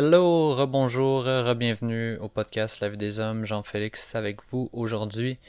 [0.00, 5.40] Hello, rebonjour, re-bienvenue au podcast La vie des hommes, Jean-Félix avec vous aujourd'hui.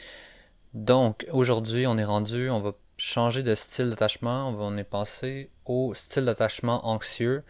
[0.73, 5.93] Donc, aujourd'hui, on est rendu, on va changer de style d'attachement, on est passé au
[5.93, 7.43] style d'attachement anxieux,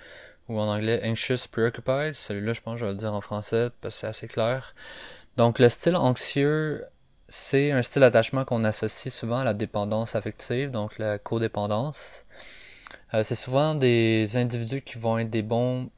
[0.49, 2.11] ou en anglais anxious preoccupied.
[2.13, 4.75] Celui-là, je pense que je vais le dire en français parce que c'est assez clair.
[5.37, 6.83] Donc, le style anxieux,
[7.29, 12.25] c'est un style d'attachement qu'on associe souvent à la dépendance affective, donc la codépendance.
[13.13, 15.89] Euh, c'est souvent des individus qui vont être des bons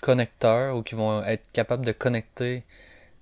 [0.00, 2.64] connecteurs ou qui vont être capables de connecter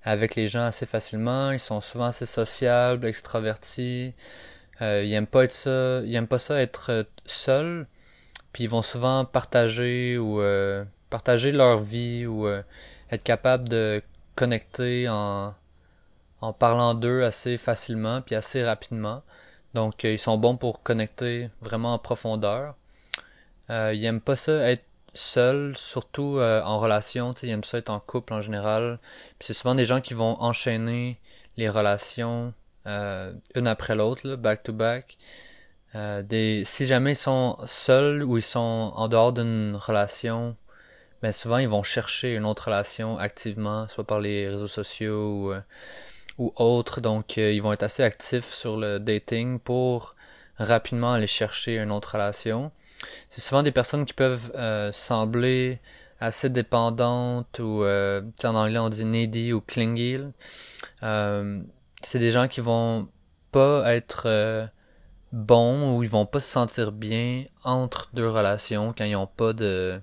[0.06, 1.51] avec les gens assez facilement.
[1.51, 4.14] Ils sont souvent assez sociables, extravertis.
[4.80, 7.87] Euh, ils aiment pas être ça, ils aiment pas ça être euh, seuls.
[8.52, 12.62] Puis ils vont souvent partager ou euh, partager leur vie ou euh,
[13.10, 14.02] être capables de
[14.37, 15.54] connecter en
[16.43, 19.23] en parlant d'eux assez facilement puis assez rapidement.
[19.74, 22.77] Donc ils sont bons pour connecter vraiment en profondeur.
[23.70, 24.84] ils aiment pas ça être
[25.16, 29.01] seul, surtout euh, en relation, ils aiment ça être en couple en général.
[29.41, 31.21] C'est souvent des gens qui vont enchaîner
[31.57, 32.54] les relations
[32.87, 35.18] euh, une après l'autre, back to back.
[35.95, 36.23] Euh,
[36.65, 40.57] si jamais ils sont seuls ou ils sont en dehors d'une relation,
[41.23, 45.55] ben souvent ils vont chercher une autre relation activement, soit par les réseaux sociaux
[46.38, 47.01] ou, ou autres.
[47.01, 50.15] Donc ils vont être assez actifs sur le dating pour
[50.59, 52.73] rapidement aller chercher une autre relation
[53.29, 55.80] c'est souvent des personnes qui peuvent euh, sembler
[56.21, 60.18] assez dépendantes ou euh, en anglais on dit needy ou clingy.
[61.02, 61.62] Euh,
[62.02, 63.09] c'est des gens qui vont
[63.52, 64.66] pas être euh,
[65.32, 69.53] bons ou ils vont pas se sentir bien entre deux relations quand ils ont pas
[69.53, 70.00] de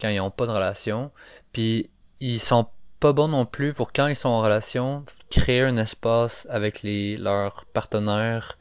[0.00, 1.10] quand ils ont pas de relation.
[1.52, 2.66] Puis ils sont
[3.00, 7.16] pas bons non plus pour quand ils sont en relation créer un espace avec les
[7.16, 8.58] leurs partenaires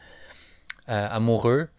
[0.88, 1.70] amoureux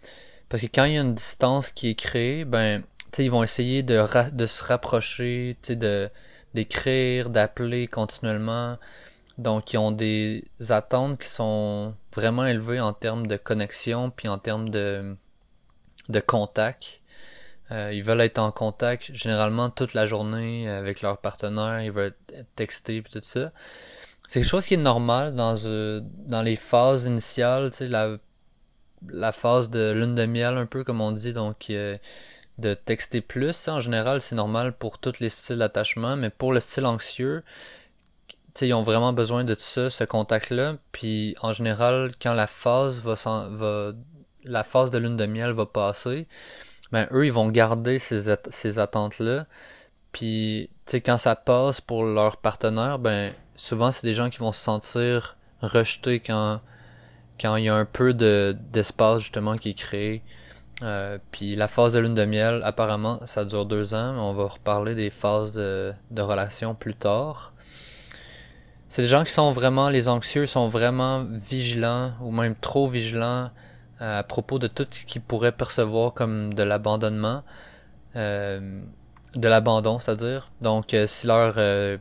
[0.50, 2.82] parce que quand il y a une distance qui est créée, ben,
[3.18, 6.10] ils vont essayer de, de se rapprocher, de
[6.52, 8.76] d'écrire, d'appeler continuellement.
[9.38, 14.38] Donc, ils ont des attentes qui sont vraiment élevées en termes de connexion, puis en
[14.38, 15.16] termes de,
[16.08, 17.00] de contact.
[17.70, 22.16] Euh, ils veulent être en contact généralement toute la journée avec leur partenaire, ils veulent
[22.56, 23.52] texter puis tout ça.
[24.28, 28.18] C'est quelque chose qui est normal dans euh, dans les phases initiales, tu sais, la
[29.08, 31.96] la phase de lune de miel un peu comme on dit donc euh,
[32.58, 33.68] de texter plus.
[33.68, 37.42] En général c'est normal pour tous les styles d'attachement mais pour le style anxieux
[38.60, 42.46] ils ont vraiment besoin de tout ça ce contact là puis en général quand la
[42.46, 43.14] phase va,
[43.50, 43.92] va
[44.44, 46.26] la phase de lune de miel va passer
[46.92, 49.46] ben eux ils vont garder ces, ces attentes là
[50.12, 54.62] puis quand ça passe pour leur partenaire ben souvent c'est des gens qui vont se
[54.62, 56.60] sentir rejetés quand
[57.40, 60.22] quand il y a un peu de d'espace justement qui est créé.
[60.82, 64.32] Euh, puis la phase de lune de miel, apparemment, ça dure deux ans, mais on
[64.32, 67.52] va reparler des phases de, de relation plus tard.
[68.88, 73.50] C'est des gens qui sont vraiment, les anxieux sont vraiment vigilants, ou même trop vigilants
[74.00, 77.42] euh, à propos de tout ce qu'ils pourraient percevoir comme de l'abandonnement.
[78.16, 78.80] Euh,
[79.36, 80.50] de l'abandon, c'est-à-dire.
[80.60, 81.54] Donc, si leur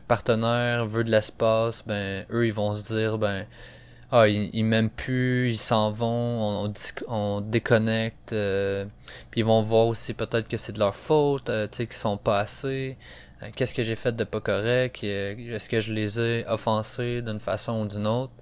[0.08, 3.46] partenaire veut de l'espace, ben eux, ils vont se dire, ben
[4.12, 6.72] ah, ils, ils m'aiment plus, ils s'en vont, on,
[7.08, 8.84] on, déconnecte, euh,
[9.30, 11.96] puis ils vont voir aussi peut-être que c'est de leur faute, euh, tu sais, qu'ils
[11.96, 12.96] sont pas assez.
[13.42, 15.04] Euh, qu'est-ce que j'ai fait de pas correct?
[15.04, 18.32] Est-ce que je les ai offensés d'une façon ou d'une autre?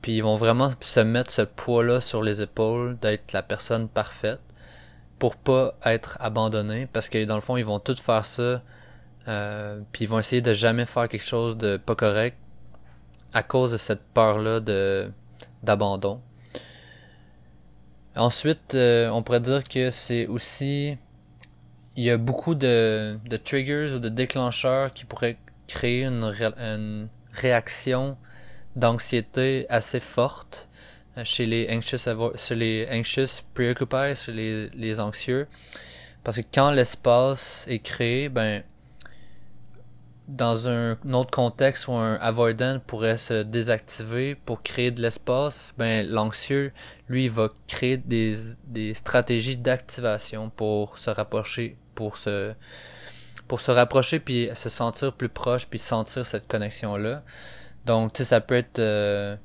[0.00, 4.40] Puis ils vont vraiment se mettre ce poids-là sur les épaules d'être la personne parfaite
[5.18, 8.62] pour pas être abandonné parce que dans le fond ils vont tout faire ça
[9.92, 12.36] puis ils vont essayer de jamais faire quelque chose de pas correct
[13.34, 15.10] à cause de cette peur-là de
[15.62, 16.20] d'abandon.
[18.16, 20.96] Ensuite, euh, on pourrait dire que c'est aussi
[21.96, 26.24] il y a beaucoup de, de triggers ou de déclencheurs qui pourraient créer une,
[26.58, 28.16] une réaction
[28.76, 30.68] d'anxiété assez forte
[31.16, 31.98] euh, chez les anxious
[32.36, 35.46] chez les anxious preoccupied, chez les, les anxieux
[36.22, 38.62] parce que quand l'espace est créé ben
[40.28, 46.06] dans un autre contexte où un avoidant pourrait se désactiver pour créer de l'espace, ben
[46.08, 46.72] l'anxieux,
[47.08, 52.54] lui, va créer des, des stratégies d'activation pour se rapprocher, pour se
[53.46, 57.22] pour se rapprocher puis se sentir plus proche puis sentir cette connexion là.
[57.84, 59.36] Donc tu sais ça peut être euh,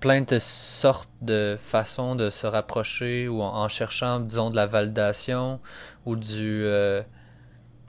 [0.00, 5.60] plein de sortes de façons de se rapprocher ou en, cherchant disons de la validation
[6.04, 7.02] ou du euh,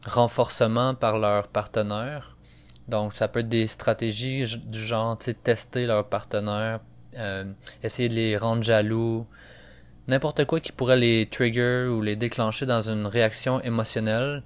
[0.06, 2.38] renforcement par leur partenaire.
[2.88, 6.82] Donc, ça peut être des stratégies du genre, tu sais, tester leur partenaire,
[7.16, 7.46] euh,
[7.82, 9.26] essayer de les rendre jaloux,
[10.08, 14.44] n'importe quoi qui pourrait les trigger ou les déclencher dans une réaction émotionnelle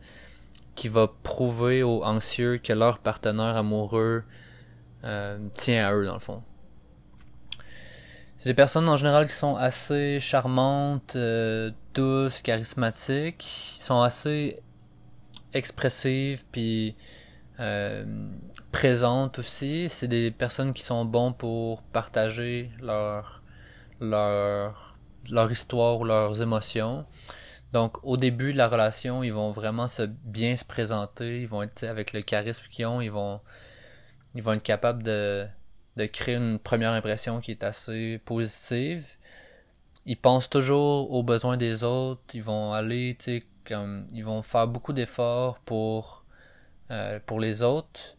[0.75, 4.23] qui va prouver aux anxieux que leur partenaire amoureux
[5.03, 6.43] euh, tient à eux dans le fond.
[8.37, 14.61] C'est des personnes en général qui sont assez charmantes, euh, douces, charismatiques, sont assez
[15.57, 16.95] expressives puis
[17.59, 18.05] euh,
[18.71, 19.87] présentes aussi.
[19.89, 23.41] C'est des personnes qui sont bons pour partager leur
[25.51, 27.05] histoire ou leurs émotions.
[27.73, 31.63] Donc au début de la relation, ils vont vraiment se bien se présenter, ils vont
[31.63, 33.41] être avec le charisme qu'ils ont, ils vont
[34.35, 35.47] ils être capables de
[35.97, 39.17] de créer une première impression qui est assez positive.
[40.05, 43.17] Ils pensent toujours aux besoins des autres, ils vont aller,
[43.67, 46.25] comme ils vont faire beaucoup d'efforts pour
[46.91, 48.15] euh, pour les autres.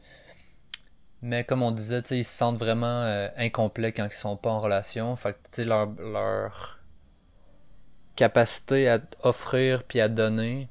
[1.23, 4.61] Mais comme on disait, ils se sentent vraiment euh, incomplets quand ils sont pas en
[4.61, 5.17] relation.
[5.17, 6.79] Fait leur
[8.15, 10.69] capacité à offrir puis à donner,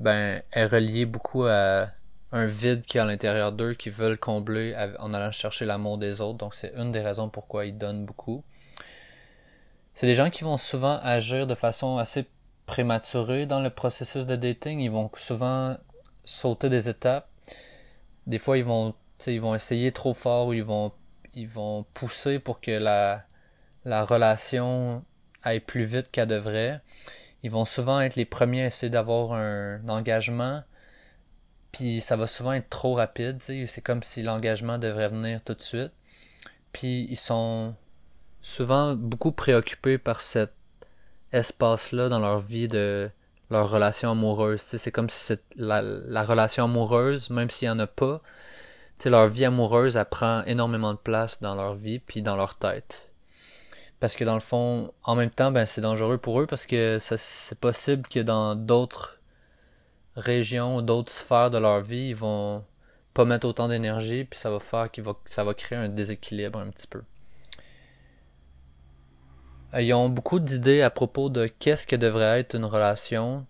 [0.00, 1.88] ben, est reliée beaucoup à
[2.32, 6.20] un vide qui est à l'intérieur d'eux qu'ils veulent combler en allant chercher l'amour des
[6.20, 6.38] autres.
[6.38, 8.42] Donc c'est une des raisons pourquoi ils donnent beaucoup.
[9.94, 12.26] C'est des gens qui vont souvent agir de façon assez
[12.66, 14.80] prématurée dans le processus de dating.
[14.80, 15.76] Ils vont souvent
[16.24, 17.28] sauter des étapes.
[18.26, 18.94] Des fois, ils vont,
[19.26, 20.92] ils vont essayer trop fort ou ils vont,
[21.34, 23.24] ils vont pousser pour que la,
[23.84, 25.04] la relation
[25.42, 26.80] aille plus vite qu'elle devrait.
[27.42, 30.62] Ils vont souvent être les premiers à essayer d'avoir un engagement
[31.74, 35.60] puis ça va souvent être trop rapide, c'est comme si l'engagement devrait venir tout de
[35.60, 35.90] suite.
[36.72, 37.74] Puis ils sont
[38.40, 40.52] souvent beaucoup préoccupés par cet
[41.34, 43.10] espace-là dans leur vie de
[43.50, 44.60] leur relation amoureuse.
[44.62, 48.22] C'est comme si la, la relation amoureuse, même s'il n'y en a pas,
[49.10, 53.10] leur vie amoureuse elle prend énormément de place dans leur vie puis dans leur tête.
[54.00, 56.98] Parce que dans le fond, en même temps, ben c'est dangereux pour eux parce que
[57.00, 59.18] c'est possible que dans d'autres
[60.16, 62.64] régions d'autres sphères de leur vie, ils vont
[63.14, 66.58] pas mettre autant d'énergie, puis ça va faire qu'il va, ça va créer un déséquilibre
[66.58, 67.02] un petit peu.
[69.74, 73.46] Euh, ils ont beaucoup d'idées à propos de qu'est-ce que devrait être une relation,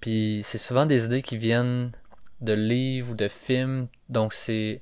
[0.00, 1.92] puis c'est souvent des idées qui viennent
[2.40, 4.80] de livres ou de films, donc c'est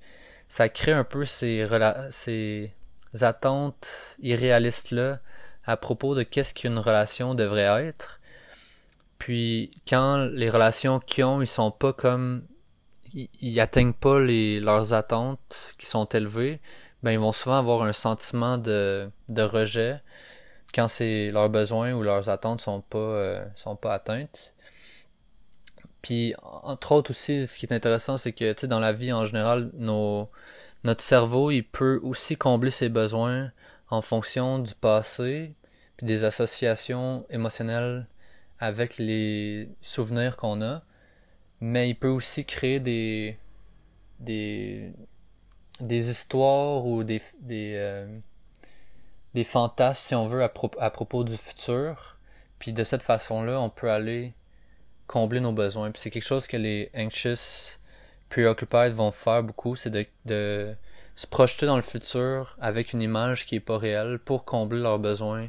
[0.49, 1.67] ça crée un peu ces,
[2.11, 2.73] ces
[3.21, 5.21] attentes irréalistes là
[5.65, 8.21] à propos de qu'est-ce qu'une relation devrait être.
[9.19, 12.45] Puis quand les relations qu'ils ont, ils sont pas comme
[13.15, 16.61] ils, atteignent pas leurs attentes qui sont élevées,
[17.03, 20.01] ben ils vont souvent avoir un sentiment de rejet
[20.77, 24.55] quand c'est leurs besoins ou leurs attentes sont pas euh, sont pas atteintes.
[26.03, 29.13] Puis entre autres aussi ce qui est intéressant c'est que tu sais dans la vie
[29.13, 30.29] en général nos
[30.85, 33.53] notre cerveau il peut aussi combler ses besoins
[33.91, 35.55] en fonction du passé
[35.97, 38.07] puis des associations émotionnelles
[38.59, 40.83] avec les souvenirs qu'on a,
[41.61, 43.39] mais il peut aussi créer des
[44.21, 44.93] des
[45.81, 48.19] des histoires ou des des, euh,
[49.37, 52.17] des fantasmes si on veut à, propos du futur.
[52.59, 54.33] Puis de cette façon-là, on peut aller
[55.07, 55.91] combler nos besoins.
[55.91, 57.77] Puis c'est quelque chose que les anxious
[58.31, 60.75] preoccupied vont faire beaucoup, c'est de, de
[61.17, 64.99] se projeter dans le futur avec une image qui est pas réelle pour combler leurs
[64.99, 65.49] besoins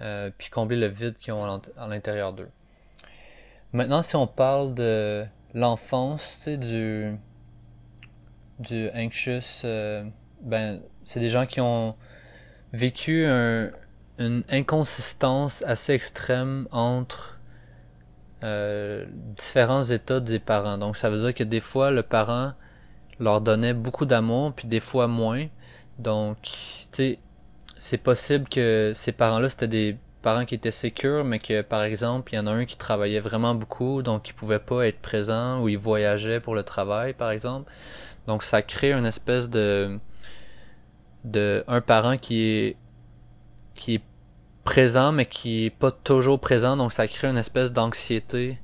[0.00, 1.44] euh, puis combler le vide qu'ils ont
[1.76, 2.48] à l'intérieur d'eux.
[3.74, 7.18] Maintenant, si on parle de l'enfance, tu sais, du,
[8.58, 10.04] du anxious, euh,
[10.40, 11.94] ben, c'est des gens qui ont
[12.72, 17.40] vécu une inconsistance assez extrême entre
[18.42, 19.04] euh,
[19.36, 20.78] différents états des parents.
[20.78, 22.52] Donc, ça veut dire que des fois, le parent
[23.18, 25.46] leur donnait beaucoup d'amour, puis des fois moins.
[25.98, 27.18] Donc, tu sais,
[27.76, 32.32] c'est possible que ces parents-là, c'était des parents qui étaient sécures, mais que, par exemple,
[32.32, 35.60] il y en a un qui travaillait vraiment beaucoup, donc il pouvait pas être présent,
[35.60, 37.70] ou il voyageait pour le travail, par exemple.
[38.26, 39.98] Donc, ça crée une espèce de,
[41.24, 42.76] de, un parent qui est,
[43.74, 44.02] qui est
[44.64, 48.58] présent, mais qui est pas toujours présent, donc ça crée une espèce d'anxiété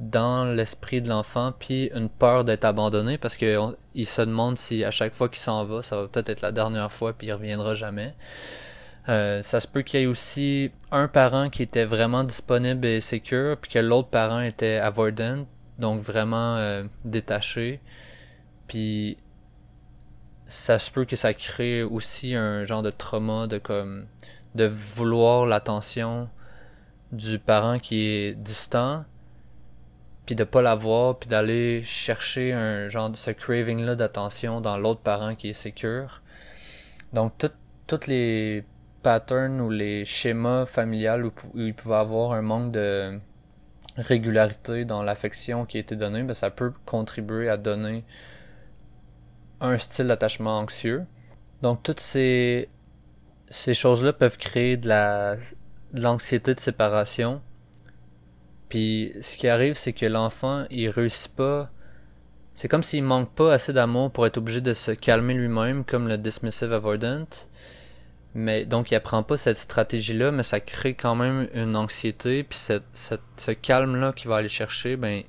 [0.00, 4.82] dans l'esprit de l'enfant, puis une peur d'être abandonné parce que il se demande si
[4.82, 7.32] à chaque fois qu'il s'en va, ça va peut-être être la dernière fois, puis il
[7.32, 8.14] reviendra jamais.
[9.08, 13.00] Euh, ça se peut qu'il y ait aussi un parent qui était vraiment disponible et
[13.00, 15.46] secure, puis que l'autre parent était avoidant,
[15.78, 17.80] donc vraiment euh, détaché.
[18.68, 19.18] Puis
[20.50, 24.06] ça se peut que ça crée aussi un genre de trauma de comme
[24.56, 26.28] de vouloir l'attention
[27.12, 29.04] du parent qui est distant
[30.26, 34.78] puis de pas l'avoir, puis d'aller chercher un genre de ce craving là d'attention dans
[34.78, 36.22] l'autre parent qui est sécure.
[37.12, 37.32] Donc
[37.86, 38.64] toutes les
[39.02, 43.18] patterns ou les schémas familiales où, il pouvait avoir un manque de
[43.96, 48.04] régularité dans l'affection qui a été donnée, ben, ça peut contribuer à donner
[49.60, 51.04] un style d'attachement anxieux.
[51.62, 52.68] Donc toutes ces,
[53.48, 55.36] ces choses-là peuvent créer de la
[55.92, 57.42] de l'anxiété de séparation.
[58.68, 61.70] Puis ce qui arrive, c'est que l'enfant, il réussit pas.
[62.54, 66.08] C'est comme s'il manque pas assez d'amour pour être obligé de se calmer lui-même, comme
[66.08, 67.26] le dismissive avoidant.
[68.34, 72.44] Mais donc il apprend pas cette stratégie-là, mais ça crée quand même une anxiété.
[72.44, 72.84] Puis cette,
[73.36, 75.24] ce calme-là qu'il va aller chercher, ben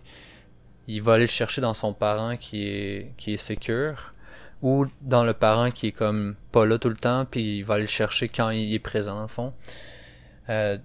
[0.87, 4.13] il va aller le chercher dans son parent qui est qui est sécure
[4.61, 7.77] ou dans le parent qui est comme pas là tout le temps, puis il va
[7.77, 9.53] le chercher quand il est présent dans le fond.
[10.49, 10.77] Euh,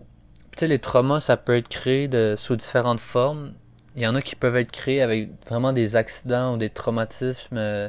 [0.53, 3.53] tu sais, les traumas, ça peut être créé sous différentes formes.
[3.97, 7.57] Il y en a qui peuvent être créés avec vraiment des accidents ou des traumatismes,
[7.57, 7.89] euh,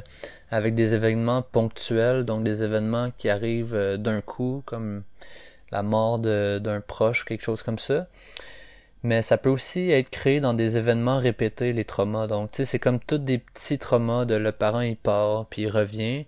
[0.50, 5.02] avec des événements ponctuels, donc des événements qui arrivent euh, d'un coup, comme
[5.70, 8.04] la mort d'un proche, quelque chose comme ça.
[9.02, 12.26] Mais ça peut aussi être créé dans des événements répétés, les traumas.
[12.26, 15.62] Donc, tu sais, c'est comme tous des petits traumas de le parent il part, puis
[15.62, 16.26] il revient,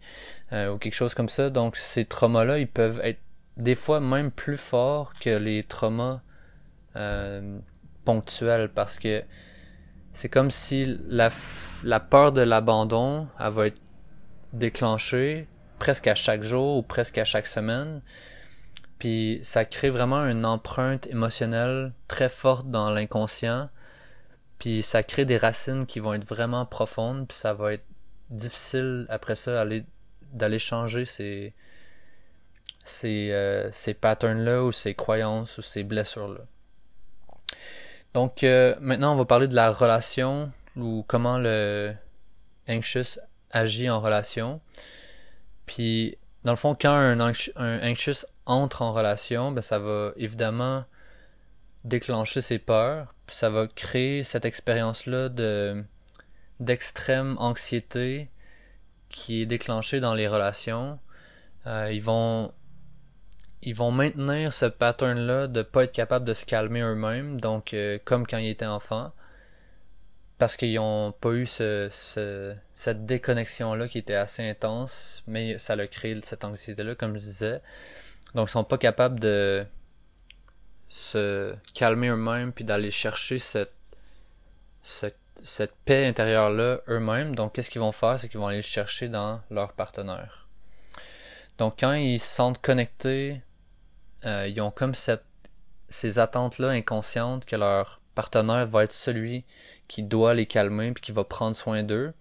[0.53, 1.51] ou quelque chose comme ça.
[1.51, 3.19] Donc, ces traumas-là, ils peuvent être
[3.61, 6.21] des fois même plus fort que les traumas
[6.97, 7.59] euh,
[8.05, 9.23] ponctuels parce que
[10.13, 11.31] c'est comme si la,
[11.85, 13.81] la peur de l'abandon elle va être
[14.53, 15.47] déclenchée
[15.79, 18.03] presque à chaque jour ou presque à chaque semaine
[19.01, 23.69] puis ça crée vraiment une empreinte émotionnelle très forte dans l'inconscient
[24.61, 27.87] puis ça crée des racines qui vont être vraiment profondes puis ça va être
[28.31, 29.65] difficile après ça
[30.33, 31.53] d'aller changer ces
[32.85, 36.41] ces, euh, ces patterns-là ou ces croyances ou ces blessures-là.
[38.15, 41.95] Donc euh, maintenant, on va parler de la relation ou comment le
[42.69, 43.19] anxious
[43.51, 44.61] agit en relation.
[45.67, 50.85] Puis, dans le fond, quand un, anxious entre en relation, ben, ça va évidemment
[51.85, 55.85] déclencher ses peurs, ça va créer cette expérience-là de
[56.59, 58.29] d'extrême anxiété
[59.09, 60.99] qui est déclenchée dans les relations.
[61.67, 62.53] Euh, ils vont
[63.63, 67.99] ils vont maintenir ce pattern-là de pas être capable de se calmer eux-mêmes, donc euh,
[68.05, 69.13] comme quand ils étaient enfants,
[70.39, 71.89] parce qu'ils ont pas eu ce,
[72.75, 77.63] cette déconnexion-là qui était assez intense, mais ça a créé cette anxiété-là, comme je disais.
[78.35, 79.67] Donc ils sont pas capables de
[80.89, 83.75] se calmer eux-mêmes puis d'aller chercher cette,
[84.83, 87.35] cette, cette paix intérieure-là eux-mêmes.
[87.35, 90.49] Donc qu'est-ce qu'ils vont faire, c'est qu'ils vont aller le chercher dans leur partenaire.
[91.59, 93.43] Donc quand ils se sentent connectés
[94.25, 95.25] euh, ils ont comme cette,
[95.89, 99.45] ces attentes-là inconscientes que leur partenaire va être celui
[99.89, 102.13] qui doit les calmer puis qui va prendre soin d'eux.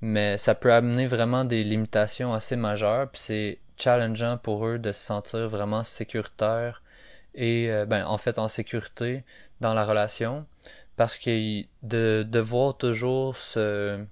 [0.00, 4.92] Mais ça peut amener vraiment des limitations assez majeures, puis c'est challengeant pour eux de
[4.92, 6.82] se sentir vraiment sécuritaire
[7.34, 9.24] et euh, ben en fait en sécurité
[9.60, 10.46] dans la relation.
[10.96, 14.04] Parce que de devoir toujours se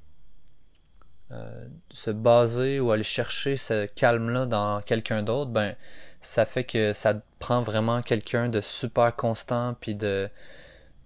[1.32, 5.74] euh, se baser ou aller chercher ce calme là dans quelqu'un d'autre ben
[6.20, 10.30] ça fait que ça prend vraiment quelqu'un de super constant puis de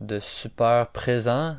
[0.00, 1.56] de super présent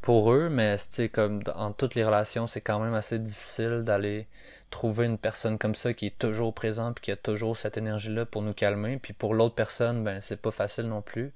[0.00, 0.48] pour eux.
[0.50, 4.26] Mais c'est comme en toutes les relations c'est quand même assez difficile d'aller
[4.70, 8.10] trouver une personne comme ça qui est toujours présente puis qui a toujours cette énergie
[8.10, 11.32] là pour nous calmer puis pour l'autre personne ben c'est pas facile non plus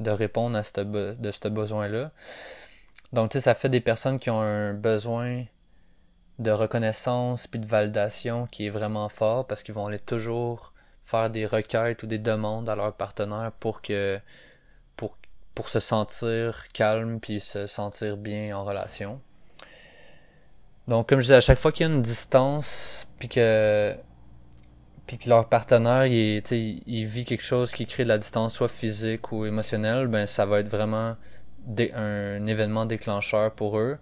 [0.00, 2.10] de répondre à ce de ce besoin là
[3.12, 5.44] donc tu sais ça fait des personnes qui ont un besoin
[6.38, 10.72] de reconnaissance puis de validation qui est vraiment fort parce qu'ils vont aller toujours
[11.04, 14.20] faire des requêtes ou des demandes à leur partenaire pour que
[14.96, 15.16] pour,
[15.54, 19.20] pour se sentir calme puis se sentir bien en relation.
[20.88, 23.94] Donc comme je disais, à chaque fois qu'il y a une distance puis que
[25.06, 26.42] puis que leur partenaire il,
[26.86, 30.46] il vit quelque chose qui crée de la distance soit physique ou émotionnelle, ben ça
[30.46, 31.16] va être vraiment
[31.94, 33.98] un événement déclencheur pour eux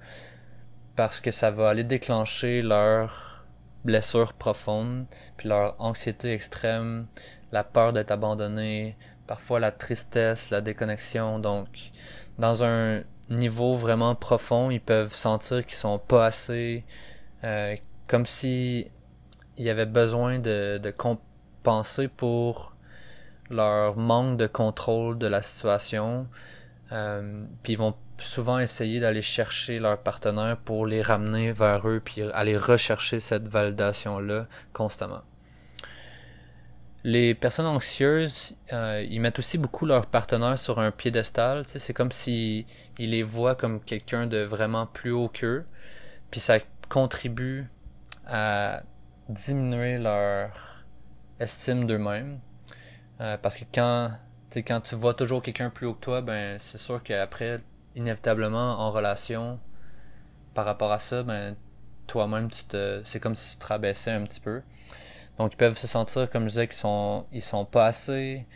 [0.96, 3.44] parce que ça va aller déclencher leur
[3.84, 7.06] blessures profondes, puis leur anxiété extrême,
[7.52, 11.38] la peur d'être abandonné, parfois la tristesse, la déconnexion.
[11.38, 11.68] Donc,
[12.38, 16.84] dans un niveau vraiment profond, ils peuvent sentir qu'ils sont pas assez,
[17.44, 18.88] euh, comme si
[19.56, 22.74] il y besoin de, de compenser pour
[23.50, 26.26] leur manque de contrôle de la situation.
[26.92, 32.00] Euh, puis ils vont souvent essayer d'aller chercher leur partenaire pour les ramener vers eux
[32.04, 35.22] puis aller rechercher cette validation là constamment.
[37.06, 41.62] Les personnes anxieuses, euh, ils mettent aussi beaucoup leur partenaire sur un piédestal.
[41.68, 42.66] C'est comme si
[42.98, 45.64] ils les voient comme quelqu'un de vraiment plus haut qu'eux.
[46.32, 46.58] Puis ça
[46.88, 47.70] contribue
[48.26, 48.82] à
[49.28, 50.84] diminuer leur
[51.38, 52.40] estime d'eux-mêmes.
[53.20, 57.00] Euh, parce que quand tu vois toujours quelqu'un plus haut que toi, ben c'est sûr
[57.04, 57.60] qu'après,
[57.94, 59.60] inévitablement, en relation,
[60.54, 61.54] par rapport à ça, ben
[62.08, 62.48] toi-même,
[63.04, 64.60] c'est comme si tu te rabaissais un petit peu.
[65.38, 68.46] Donc ils peuvent se sentir, comme je disais, qu'ils sont, ils sont pas assez,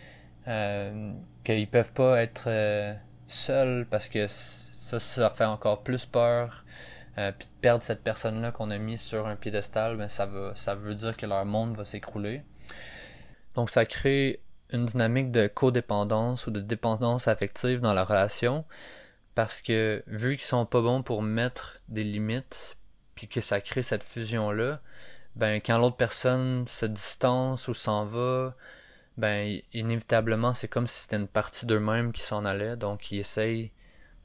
[0.49, 1.13] euh,
[1.45, 2.95] qu'ils peuvent pas être euh,
[3.27, 6.65] seuls parce que ça, ça fait encore plus peur.
[7.19, 10.53] Euh, puis de perdre cette personne-là qu'on a mis sur un piédestal, ben ça va,
[10.55, 12.45] ça veut dire que leur monde va s'écrouler.
[13.55, 14.41] Donc ça crée
[14.73, 18.65] une dynamique de codépendance ou de dépendance affective dans la relation
[19.35, 22.77] parce que vu qu'ils sont pas bons pour mettre des limites
[23.17, 24.81] puis que ça crée cette fusion là
[25.41, 28.55] ben quand l'autre personne se distance ou s'en va
[29.17, 33.73] ben inévitablement c'est comme si c'était une partie d'eux-mêmes qui s'en allait donc ils essayent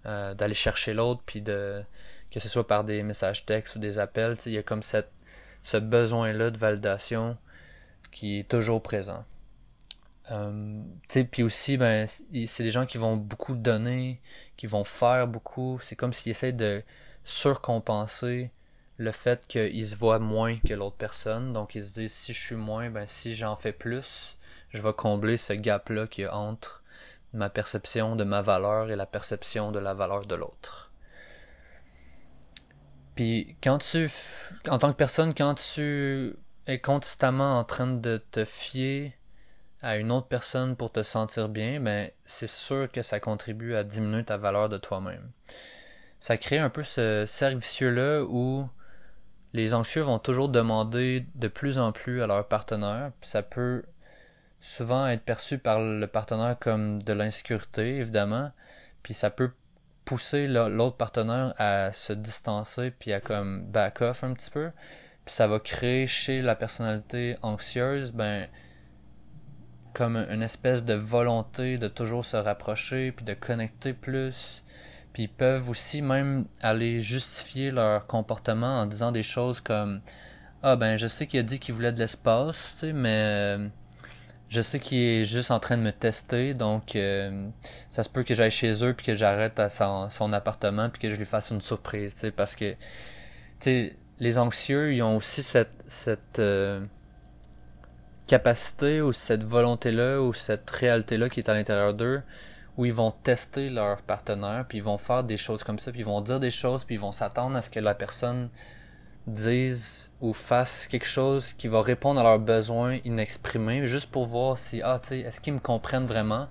[0.06, 1.84] euh, d'aller chercher l'autre puis de
[2.32, 5.12] que ce soit par des messages textes ou des appels il y a comme cette
[5.64, 7.38] ce besoin là de validation
[8.12, 9.26] qui est toujours présent
[10.32, 10.82] euh,
[11.32, 14.22] puis aussi, ben, c'est des gens qui vont beaucoup donner,
[14.58, 15.80] qui vont faire beaucoup.
[15.82, 16.84] C'est comme s'ils essaient de
[17.24, 18.52] surcompenser
[18.98, 21.54] le fait qu'ils se voient moins que l'autre personne.
[21.54, 24.38] Donc ils se disent si je suis moins, ben si j'en fais plus,
[24.70, 26.84] je vais combler ce gap-là qui entre
[27.34, 30.92] ma perception de ma valeur et la perception de la valeur de l'autre.
[33.16, 34.10] Puis quand tu,
[34.70, 36.36] en tant que personne, quand tu
[36.68, 39.14] es constamment en train de te fier
[39.82, 43.84] à une autre personne pour te sentir bien, ben c'est sûr que ça contribue à
[43.84, 45.32] diminuer ta valeur de toi-même.
[46.20, 48.68] Ça crée un peu ce cercle là où
[49.56, 53.84] les anxieux vont toujours demander de plus en plus à leur partenaire, ça peut
[54.60, 58.52] souvent être perçu par le partenaire comme de l'insécurité, évidemment,
[59.02, 59.52] puis ça peut
[60.04, 64.72] pousser l'autre partenaire à se distancer puis à comme back off un petit peu,
[65.24, 68.48] puis ça va créer chez la personnalité anxieuse ben
[69.94, 74.65] comme une espèce de volonté de toujours se rapprocher, puis de connecter plus.
[75.16, 80.02] Puis ils peuvent aussi même aller justifier leur comportement en disant des choses comme
[80.62, 83.70] Ah ben je sais qu'il a dit qu'il voulait de l'espace, tu sais, mais euh,
[84.50, 87.48] je sais qu'il est juste en train de me tester, donc euh,
[87.90, 91.10] ça se peut que j'aille chez eux puis que j'arrête à son, appartement puis que
[91.10, 92.78] je lui fasse une surprise, tu sais, parce que tu
[93.62, 96.86] sais, les anxieux, ils ont aussi cette, cette euh,
[98.28, 102.22] capacité ou cette volonté-là ou cette réalité-là qui est à l'intérieur d'eux
[102.78, 106.02] où ils vont tester leur partenaire, puis ils vont faire des choses comme ça, puis
[106.02, 108.50] ils vont dire des choses, puis ils vont s'attendre à ce que la personne
[109.28, 114.58] dise ou fasse quelque chose qui va répondre à leurs besoins inexprimés, juste pour voir
[114.58, 116.48] si, ah, tu sais, est-ce qu'ils me comprennent vraiment?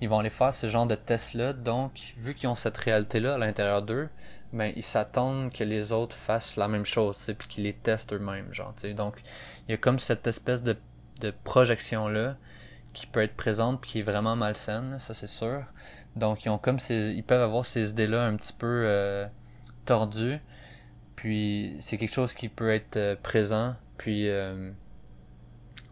[0.00, 3.38] Ils vont aller faire ce genre de test-là, donc, vu qu'ils ont cette réalité-là à
[3.38, 4.08] l'intérieur d'eux,
[4.52, 8.52] ben, ils s'attendent que les autres fassent la même chose, puis qu'ils les testent eux-mêmes,
[8.52, 8.94] genre, tu sais.
[8.94, 9.20] Donc,
[9.68, 10.76] il y a comme cette espèce de
[11.20, 12.36] de projection-là
[12.94, 15.64] qui peut être présente puis qui est vraiment malsaine, ça c'est sûr.
[16.16, 19.26] Donc ils ont comme ils peuvent avoir ces idées-là un petit peu euh,
[19.84, 20.38] tordues.
[21.16, 24.70] Puis c'est quelque chose qui peut être euh, présent, puis euh,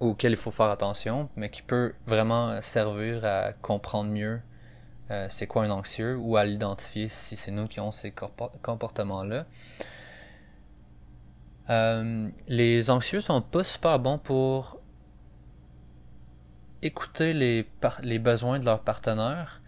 [0.00, 4.40] auquel il faut faire attention, mais qui peut vraiment servir à comprendre mieux
[5.28, 8.14] c'est quoi un anxieux ou à l'identifier si c'est nous qui avons ces
[8.62, 9.44] comportements-là.
[12.48, 14.81] les anxieux sont pas super bons pour
[16.82, 19.60] écouter les, besoins de leurs partenaires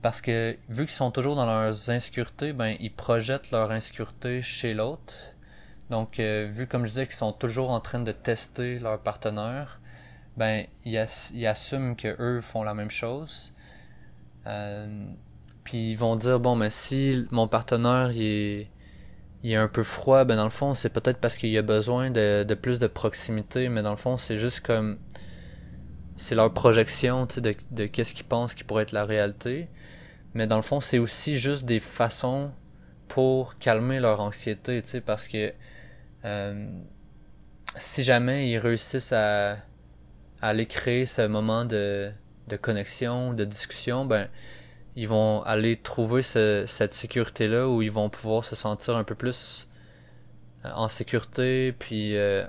[0.00, 4.74] parce que vu qu'ils sont toujours dans leurs insécurités, ben ils projettent leur insécurité chez
[4.74, 5.14] l'autre.
[5.90, 9.80] Donc euh, vu comme je disais qu'ils sont toujours en train de tester leur partenaire,
[10.36, 10.98] ben ils,
[11.46, 13.52] assument que eux font la même chose.
[14.46, 15.04] Euh,
[15.62, 18.66] puis ils vont dire bon mais si mon partenaire il
[19.44, 22.54] est, un peu froid, ben dans le fond c'est peut-être parce qu'il a besoin de
[22.54, 24.98] plus de proximité, mais dans le fond c'est juste comme
[26.16, 29.68] c'est leur projection de, de qu'est-ce qu'ils pensent qui pourrait être la réalité.
[30.34, 32.52] Mais dans le fond, c'est aussi juste des façons
[33.08, 35.52] pour calmer leur anxiété, parce que
[36.24, 36.80] euh,
[37.76, 39.58] si jamais ils réussissent à, à,
[40.40, 42.10] aller créer ce moment de,
[42.48, 44.28] de connexion, de discussion, ben
[44.96, 49.14] ils vont aller trouver ce, cette sécurité-là où ils vont pouvoir se sentir un peu
[49.14, 49.68] plus
[50.64, 52.44] euh, en sécurité, puis, euh,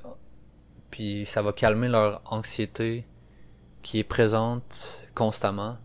[0.92, 3.06] puis ça va calmer leur anxiété
[3.84, 5.78] qui est présente constamment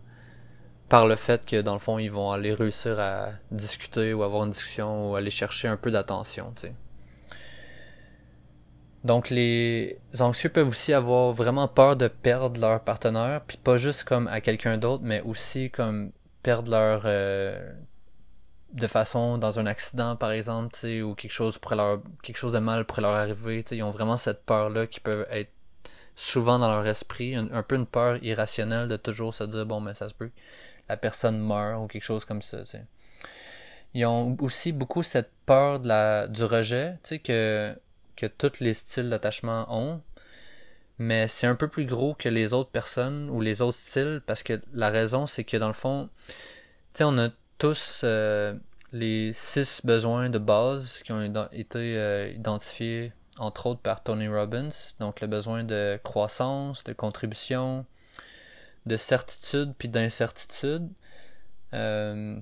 [0.89, 4.43] par le fait que dans le fond ils vont aller réussir à discuter ou avoir
[4.45, 6.51] une discussion ou aller chercher un peu d'attention.
[6.55, 6.73] Tu sais.
[9.03, 14.03] Donc les anxieux peuvent aussi avoir vraiment peur de perdre leur partenaire, puis pas juste
[14.03, 16.11] comme à quelqu'un d'autre, mais aussi comme
[16.43, 17.71] perdre leur euh,
[18.73, 22.37] de façon dans un accident par exemple, tu sais, ou quelque chose pourrait leur quelque
[22.37, 23.63] chose de mal pourrait leur arriver.
[23.63, 25.51] Tu sais, ils ont vraiment cette peur là qui peut être
[26.19, 29.93] souvent dans leur esprit, un, peu une peur irrationnelle de toujours se dire bon mais
[29.93, 30.31] ça se peut
[30.89, 32.57] la personne meurt ou quelque chose comme ça.
[33.93, 37.73] Ils ont aussi beaucoup cette peur du rejet, que
[38.17, 40.01] que tous les styles d'attachement ont,
[40.97, 44.43] mais c'est un peu plus gros que les autres personnes ou les autres styles parce
[44.43, 46.09] que la raison c'est que dans le fond,
[46.99, 48.53] on a tous euh,
[48.91, 54.69] les six besoins de base qui ont été euh, identifiés entre autres par Tony Robbins,
[54.99, 57.85] donc le besoin de croissance, de contribution,
[58.85, 60.89] de certitude puis d'incertitude,
[61.73, 62.37] euh,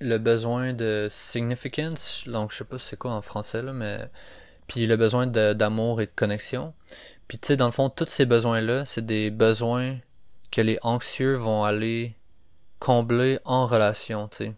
[0.00, 4.10] le besoin de significance, donc je sais pas c'est quoi en français là, mais
[4.66, 6.74] puis le besoin d'amour et de connexion.
[7.28, 9.98] Puis tu sais dans le fond tous ces besoins là, c'est des besoins
[10.50, 12.16] que les anxieux vont aller
[12.78, 14.54] combler en relation, tu sais.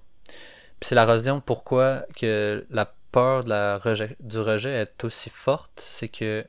[0.78, 3.80] Puis c'est la raison pourquoi que la peur la
[4.20, 6.44] du rejet est aussi forte, c'est que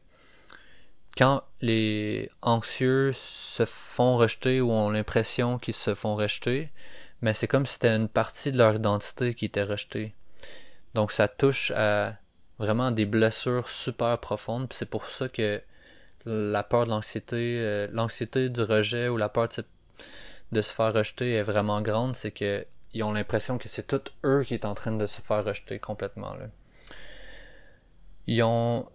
[1.18, 6.70] quand les anxieux se font rejeter ou ont l'impression qu'ils se font rejeter,
[7.22, 10.14] mais c'est comme si c'était une partie de leur identité qui était rejetée.
[10.94, 12.16] Donc ça touche à
[12.60, 15.62] vraiment des blessures super profondes, c'est pour ça que
[16.26, 19.48] la peur de l'anxiété, euh, l'anxiété du rejet ou la peur
[20.52, 24.02] de se faire rejeter est vraiment grande, c'est que ils ont l'impression que c'est tout
[24.26, 26.34] eux qui est en train de se faire rejeter complètement.
[26.36, 26.48] Là.
[28.28, 28.90] Ils ont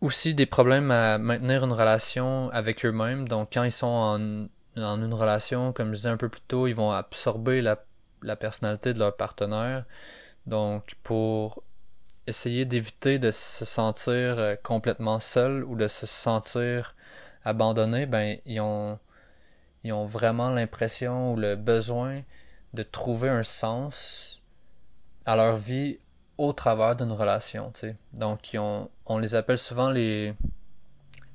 [0.00, 3.28] aussi des problèmes à maintenir une relation avec eux-mêmes.
[3.28, 6.66] Donc quand ils sont en, en, une relation, comme je disais un peu plus tôt,
[6.66, 7.84] ils vont absorber la,
[8.22, 9.84] la personnalité de leur partenaire.
[10.46, 11.62] Donc pour
[12.26, 16.94] essayer d'éviter de se sentir euh, complètement seul ou de se sentir
[17.44, 18.98] abandonné, ben ils ont
[19.84, 22.22] ils ont vraiment l'impression ou le besoin
[22.74, 24.42] de trouver un sens
[25.24, 25.98] à leur vie
[26.38, 27.72] au travers d'une relation.
[28.14, 30.34] Donc, on les appelle souvent les,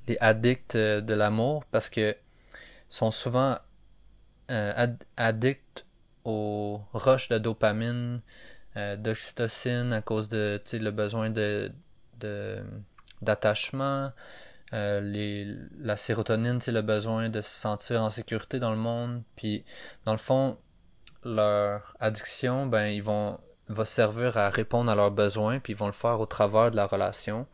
[0.07, 2.15] les addicts de l'amour parce que
[2.89, 3.57] sont souvent
[4.49, 5.85] euh, addicts
[6.23, 8.21] aux roches de dopamine,
[8.75, 11.71] euh, d'oxytocine à cause de, le besoin de,
[13.21, 14.11] d'attachement,
[14.73, 19.23] euh, la sérotonine, le besoin de se sentir en sécurité dans le monde.
[19.35, 19.63] Puis,
[20.05, 20.57] dans le fond,
[21.27, 25.87] leur addiction, ben, ils vont, va servir à répondre à leurs besoins, puis ils vont
[25.87, 27.47] le faire au travers de la relation.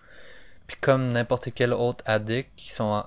[0.68, 3.04] Puis, comme n'importe quel autre addict qui sont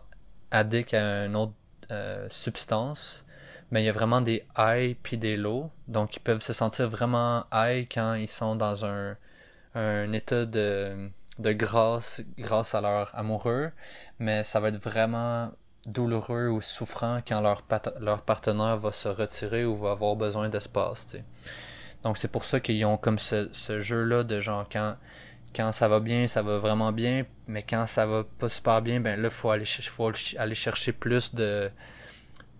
[0.51, 1.55] addicts à une autre
[1.91, 3.25] euh, substance,
[3.71, 5.71] mais ben, il y a vraiment des highs puis des lows.
[5.89, 9.17] Donc, ils peuvent se sentir vraiment high quand ils sont dans un,
[9.75, 13.71] un état de de grâce grâce à leur amoureux,
[14.19, 15.53] mais ça va être vraiment
[15.87, 17.63] douloureux ou souffrant quand leur,
[18.01, 21.17] leur partenaire va se retirer ou va avoir besoin d'espace.
[22.03, 23.49] Donc c'est pour ça qu'ils ont comme ce,
[23.81, 28.25] jeu-là de genre quand ça va bien, ça va vraiment bien, mais quand ça va
[28.25, 31.71] pas super bien, ben là faut aller faut aller chercher plus de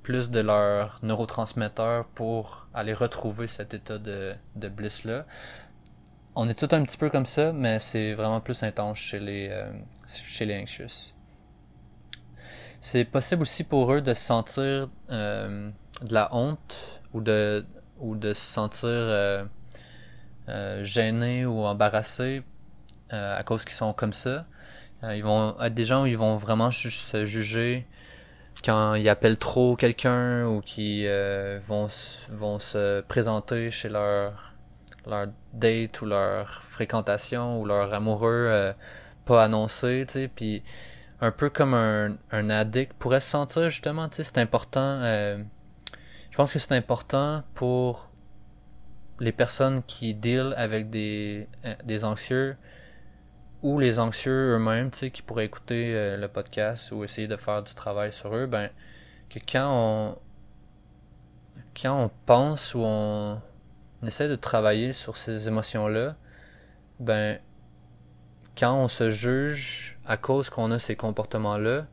[0.03, 5.27] plus de leurs neurotransmetteurs pour aller retrouver cet état de, de bliss là
[6.37, 9.49] on est tout un petit peu comme ça, mais c'est vraiment plus intense chez les,
[9.51, 9.73] euh,
[10.07, 11.16] chez les anxious.
[12.89, 15.71] C'est possible aussi pour eux de sentir euh,
[16.03, 17.67] de la honte ou de,
[17.99, 19.45] ou de se sentir euh,
[20.49, 22.45] euh gênés ou embarrassés
[23.11, 24.45] à cause qu'ils sont comme ça.
[25.03, 27.89] ils vont être des gens où ils vont vraiment se juger
[28.65, 31.07] quand ils appellent trop quelqu'un ou qui
[31.67, 31.89] vont,
[32.31, 34.55] vont se présenter chez leur
[35.09, 38.73] leur date ou leur fréquentation ou leur amoureux euh,
[39.25, 40.63] pas annoncé, tu sais, puis
[41.21, 45.01] un peu comme un, un addict pourrait se sentir justement, tu sais, c'est important.
[45.03, 45.43] Euh,
[46.31, 48.11] je pense que c'est important pour
[49.21, 52.57] les personnes qui deal avec des, euh, des anxieux
[53.63, 57.63] ou les anxieux eux-mêmes, tu sais, qui pourraient écouter le podcast ou essayer de faire
[57.63, 58.71] du travail sur eux, ben,
[59.31, 60.19] que quand on,
[61.81, 63.41] quand on pense ou on,
[64.03, 66.17] on essaie de travailler sur ces émotions-là,
[67.01, 67.39] ben,
[68.57, 71.87] quand on se juge à cause qu'on a ces comportements-là,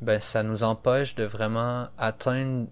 [0.00, 2.68] ben, ça nous empêche de vraiment atteindre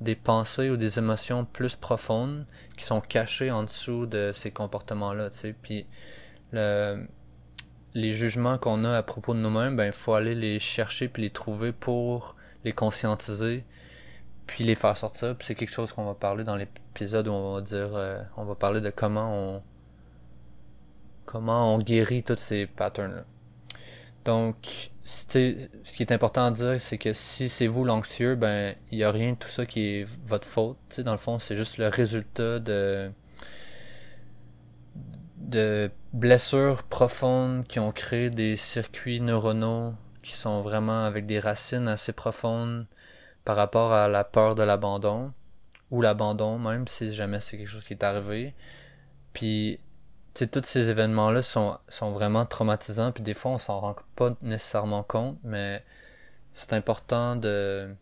[0.00, 5.30] des pensées ou des émotions plus profondes qui sont cachées en dessous de ces comportements-là,
[5.30, 5.54] tu sais.
[5.60, 5.86] Puis,
[6.52, 7.06] le,
[7.94, 11.22] les jugements qu'on a à propos de nous-mêmes, ben, il faut aller les chercher puis
[11.22, 13.64] les trouver pour les conscientiser
[14.46, 15.34] puis les faire sortir.
[15.36, 18.44] Puis c'est quelque chose qu'on va parler dans l'épisode où on va dire, euh, on
[18.44, 19.62] va parler de comment on,
[21.24, 23.24] comment on guérit tous ces patterns-là.
[24.26, 25.24] Donc, ce
[25.94, 29.12] qui est important à dire, c'est que si c'est vous l'anxieux, ben, il y a
[29.12, 30.76] rien de tout ça qui est votre faute.
[30.90, 33.10] sais dans le fond, c'est juste le résultat de
[35.36, 41.86] de blessures profondes qui ont créé des circuits neuronaux qui sont vraiment avec des racines
[41.86, 42.86] assez profondes
[43.44, 45.32] par rapport à la peur de l'abandon
[45.92, 48.54] ou l'abandon même si jamais c'est quelque chose qui est arrivé.
[49.34, 49.78] Puis
[50.38, 51.78] sais, tous ces événements-là sont,
[52.12, 55.84] vraiment traumatisants, puis des fois on s'en rend pas nécessairement compte, mais
[56.52, 57.94] c'est important de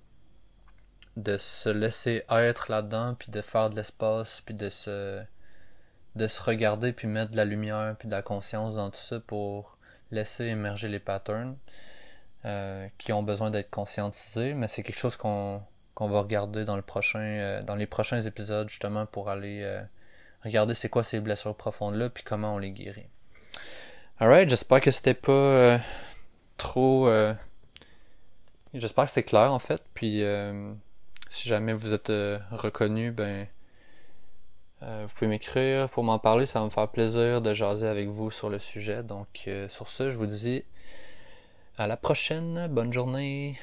[1.16, 5.22] de se laisser être là-dedans, puis de faire de l'espace, puis de se
[6.16, 9.20] de se regarder, puis mettre de la lumière, puis de la conscience dans tout ça
[9.20, 9.78] pour
[10.10, 11.56] laisser émerger les patterns
[12.44, 15.62] euh, qui ont besoin d'être conscientisés, mais c'est quelque chose qu'on
[15.94, 19.82] qu'on va regarder dans le prochain euh, dans les prochains épisodes justement pour aller euh,
[20.44, 23.06] regarder c'est quoi ces blessures profondes là puis comment on les guérit.
[24.18, 25.78] Alright, j'espère que c'était pas euh,
[26.56, 27.34] trop euh,
[28.72, 30.72] j'espère que c'était clair en fait puis euh,
[31.28, 32.12] si jamais vous êtes
[32.52, 33.46] reconnu ben
[34.82, 38.30] vous pouvez m'écrire pour m'en parler, ça va me faire plaisir de jaser avec vous
[38.30, 39.02] sur le sujet.
[39.02, 40.62] Donc sur ce, je vous dis
[41.78, 43.58] à la prochaine, bonne journée.